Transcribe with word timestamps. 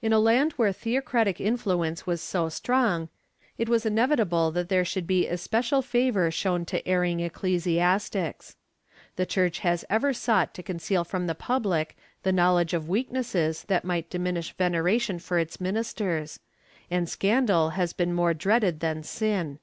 In 0.00 0.10
a 0.14 0.18
land 0.18 0.52
where 0.52 0.72
theocratic 0.72 1.38
influence 1.38 2.06
was 2.06 2.22
so 2.22 2.48
strong, 2.48 3.10
it 3.58 3.68
was 3.68 3.84
inevit 3.84 4.18
able 4.18 4.50
that 4.52 4.70
there 4.70 4.86
should 4.86 5.06
be 5.06 5.28
especial 5.28 5.82
favor 5.82 6.30
shown 6.30 6.64
to 6.64 6.88
erring 6.88 7.18
ecclesi 7.18 7.74
astics. 7.76 8.54
The 9.16 9.26
Church 9.26 9.58
has 9.58 9.84
ever 9.90 10.14
sought 10.14 10.54
to 10.54 10.62
conceal 10.62 11.04
from 11.04 11.26
the 11.26 11.34
public 11.34 11.94
the 12.22 12.32
knowledge 12.32 12.72
of 12.72 12.88
weaknesses 12.88 13.64
that 13.64 13.84
might 13.84 14.08
diminish 14.08 14.54
veneration 14.56 15.18
for 15.18 15.38
its 15.38 15.60
ministers, 15.60 16.40
and 16.90 17.06
scandal 17.06 17.68
has 17.76 17.92
been 17.92 18.14
more 18.14 18.32
dreaded 18.32 18.80
than 18.80 19.02
sin. 19.02 19.58